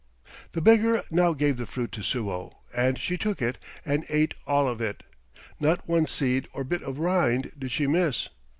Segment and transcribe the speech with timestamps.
[0.53, 4.67] The beggar now gave the fruit to Suo, and she took it and ate all
[4.67, 5.03] of it.
[5.59, 8.29] Not one seed or bit of rind did she miss.